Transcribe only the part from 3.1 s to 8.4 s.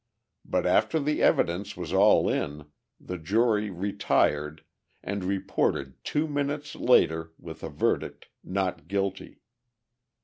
jury retired, and reported two minutes later with a verdict